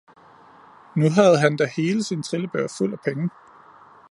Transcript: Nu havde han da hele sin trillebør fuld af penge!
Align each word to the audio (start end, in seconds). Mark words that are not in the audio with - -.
Nu 0.95 1.09
havde 1.09 1.39
han 1.39 1.57
da 1.57 1.65
hele 1.77 2.03
sin 2.03 2.23
trillebør 2.23 2.67
fuld 2.77 2.93
af 2.93 2.99
penge! 2.99 3.29